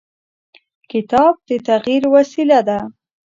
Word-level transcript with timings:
کتاب 0.91 1.33
د 1.47 1.49
تغیر 1.69 2.03
وسیله 2.15 2.59
ده. 2.67 2.79